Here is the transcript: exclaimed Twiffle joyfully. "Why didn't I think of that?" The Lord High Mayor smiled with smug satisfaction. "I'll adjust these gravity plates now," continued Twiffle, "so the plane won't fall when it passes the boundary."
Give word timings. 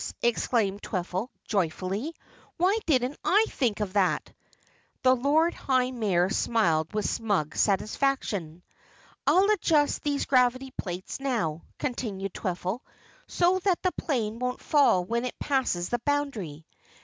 exclaimed 0.23 0.81
Twiffle 0.81 1.27
joyfully. 1.45 2.15
"Why 2.57 2.79
didn't 2.87 3.19
I 3.23 3.45
think 3.49 3.81
of 3.81 3.93
that?" 3.93 4.33
The 5.03 5.15
Lord 5.15 5.53
High 5.53 5.91
Mayor 5.91 6.31
smiled 6.31 6.91
with 6.91 7.07
smug 7.07 7.55
satisfaction. 7.55 8.63
"I'll 9.27 9.47
adjust 9.51 10.01
these 10.01 10.25
gravity 10.25 10.71
plates 10.75 11.19
now," 11.19 11.65
continued 11.77 12.33
Twiffle, 12.33 12.79
"so 13.27 13.59
the 13.59 13.91
plane 13.95 14.39
won't 14.39 14.59
fall 14.59 15.05
when 15.05 15.23
it 15.23 15.37
passes 15.37 15.89
the 15.89 15.99
boundary." 15.99 16.65